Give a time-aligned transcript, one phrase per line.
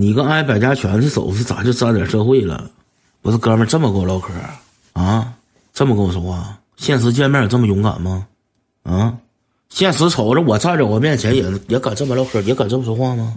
[0.00, 2.70] 你跟挨百家全是走是咋就沾点社会了？
[3.20, 4.32] 不是哥们儿这么跟我唠嗑
[4.94, 5.34] 啊？
[5.74, 6.58] 这么跟我说话？
[6.78, 8.26] 现实见面有这么勇敢吗？
[8.82, 9.14] 啊？
[9.68, 13.34] 现实瞅着我站在我面前也也敢这么唠嗑，也敢这么说话吗？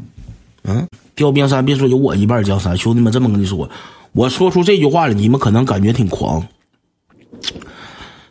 [0.63, 0.87] 嗯？
[1.17, 3.69] 调兵山别说有我一半江山，兄弟们这么跟你说，
[4.13, 6.47] 我说出这句话了，你们可能感觉挺狂，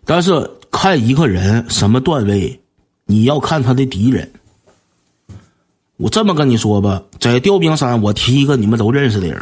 [0.07, 2.59] 但是看一个人什么段位，
[3.05, 4.33] 你要看他的敌人。
[5.97, 9.41] 我这么跟你说吧，在调兵山，我提一个你们都认识的人。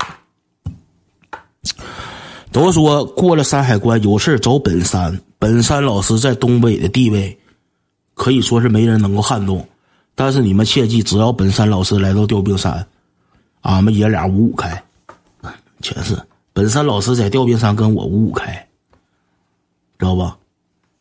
[2.53, 7.39] 都说过了山海关有事找本山，本山老师在东北的地位
[8.15, 9.67] 可以说是没人能够撼动。
[10.15, 12.85] 但是你们切记，只要本山老师来到调兵山，
[13.63, 14.83] 俺们爷俩五五开，
[15.81, 16.19] 全是
[16.53, 18.53] 本山老师在调兵山跟我五五开，
[19.99, 20.37] 知道吧？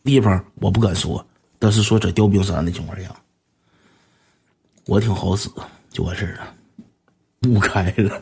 [0.04, 1.26] 地方我不敢说，
[1.58, 3.10] 但是说在调兵山的情况下。
[4.90, 5.48] 我挺好使，
[5.92, 6.52] 就完事儿了，
[7.42, 8.20] 不开了，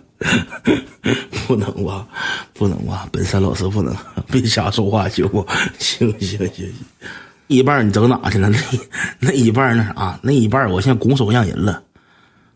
[1.48, 2.06] 不能吧，
[2.54, 3.96] 不能吧，本山老师不能，
[4.30, 5.48] 别瞎说话行不？
[5.80, 6.74] 行行行行，
[7.48, 8.50] 一半你整哪去了？
[8.50, 8.58] 那
[9.20, 11.82] 那一半那啥，那一半我现在拱手让人了，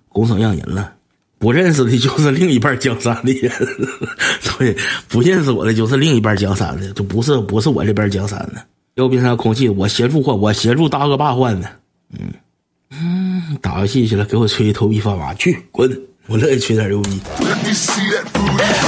[0.10, 0.94] 拱手让人了，
[1.40, 3.50] 不认识的就是另一半江山的人，
[4.60, 4.76] 对，
[5.08, 8.62] 不认识我的就是另一半江山的，就不是不是我这边江山的。
[8.96, 11.70] 要冰山空气，我协助换，我协助大恶霸换的，
[12.20, 12.30] 嗯。
[13.60, 16.02] 打游戏去了，给我吹头皮发麻，去滚！
[16.28, 17.20] 我乐意吹点牛逼。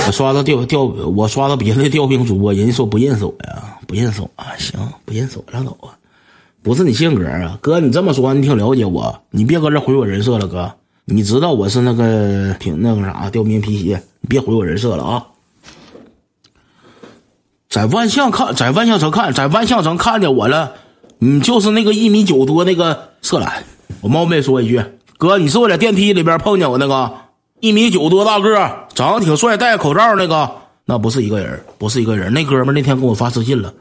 [0.05, 5.91] 我刷到调调，我刷到别的调兵主播，人家说不认识我呀，不认识我啊，行，不认识我拉倒啊，
[6.61, 10.71] 不是你性格啊，哥，你这么说你挺了解我，你别搁这毁我人设了，哥，
[11.05, 15.25] 你知道我是那个挺那个啥调兵皮鞋，你别毁我人设了啊。
[17.69, 20.73] 在万象看，在万象城看，在万象城看见我了，
[21.17, 23.63] 你就是那个一米九多那个色懒。
[24.01, 24.83] 我冒昧说一句，
[25.17, 27.11] 哥，你是我在电梯里边碰见我那个
[27.59, 30.51] 一米九多大个，长得挺帅，戴口罩那个，
[30.85, 32.33] 那不是一个人，不是一个人。
[32.33, 33.73] 那哥们那天给我发私信了，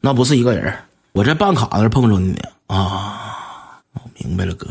[0.00, 0.74] 那不是一个人。
[1.12, 4.66] 我在办卡那碰着你呢啊，我明白了，哥，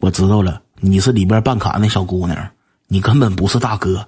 [0.00, 2.50] 我知道了，你是里边办卡那小姑娘，
[2.88, 4.06] 你根本不是大哥，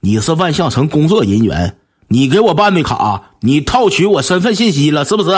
[0.00, 1.76] 你是万象城工作人员，
[2.08, 5.30] 你给我办的卡，你套取我身份信息了，是不是？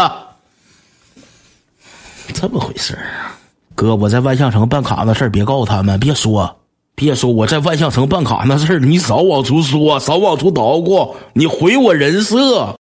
[2.34, 3.38] 这么回事啊？
[3.74, 6.56] 哥，我在万象城办卡那事儿，别告诉他们，别说，
[6.94, 12.72] 别说我在万象城办卡那事儿，你少往出说，少往出捣鼓，你毁我人设。